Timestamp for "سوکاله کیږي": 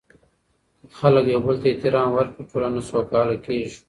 2.89-3.71